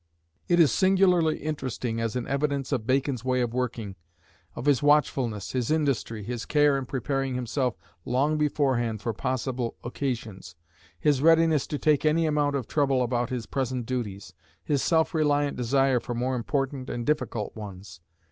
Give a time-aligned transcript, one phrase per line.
[0.47, 3.95] It is singularly interesting as an evidence of Bacon's way of working,
[4.55, 10.55] of his watchfulness, his industry, his care in preparing himself long beforehand for possible occasions,
[10.99, 14.33] his readiness to take any amount of trouble about his present duties,
[14.63, 17.99] his self reliant desire for more important and difficult ones.